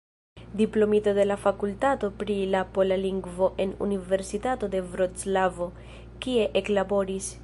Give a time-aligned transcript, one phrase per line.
[0.59, 5.69] Diplomito de la fakultato pri la pola lingvo en Universitato de Vroclavo,
[6.25, 7.31] kie eklaboris.